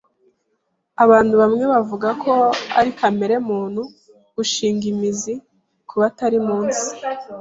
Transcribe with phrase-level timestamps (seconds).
[1.03, 2.33] Abantu bamwe bavuga ko
[2.79, 3.81] ari kamere muntu
[4.35, 5.33] gushinga imizi
[5.89, 6.87] kubatari munsi.